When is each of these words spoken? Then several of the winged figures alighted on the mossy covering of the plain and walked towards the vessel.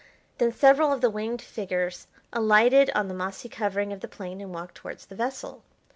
Then 0.39 0.51
several 0.51 0.91
of 0.91 1.01
the 1.01 1.11
winged 1.11 1.43
figures 1.43 2.07
alighted 2.33 2.89
on 2.95 3.07
the 3.07 3.13
mossy 3.13 3.47
covering 3.49 3.93
of 3.93 3.99
the 3.99 4.07
plain 4.07 4.41
and 4.41 4.51
walked 4.51 4.73
towards 4.73 5.05
the 5.05 5.15
vessel. 5.15 5.61